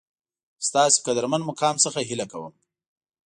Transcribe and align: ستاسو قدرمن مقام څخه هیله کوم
ستاسو 0.67 0.99
قدرمن 1.07 1.41
مقام 1.49 1.75
څخه 1.83 1.99
هیله 2.09 2.25
کوم 2.31 2.53